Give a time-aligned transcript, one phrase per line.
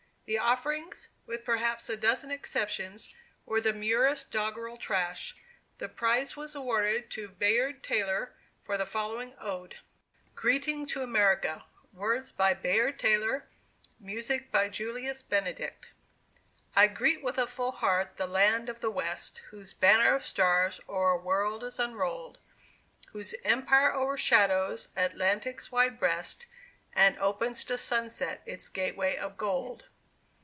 [0.27, 3.13] The "offerings," with perhaps a dozen exceptions,
[3.45, 5.35] were the merest doggerel trash.
[5.77, 8.31] The prize was awarded to Bayard Taylor
[8.63, 9.79] for the following ode:
[10.35, 11.65] GREETING TO AMERICA.
[11.91, 13.45] WORDS BY BAYARD TAYLOR
[13.99, 15.89] MUSIC BY JULIUS BENEDICT.
[16.77, 20.79] I greet with a full heart the Land of the West, Whose Banner of Stars
[20.87, 22.37] o'er a world is unrolled;
[23.07, 26.45] Whose empire o'ershadows Atlantic's wide breast,
[26.93, 29.83] And opens to sunset its gateway of gold!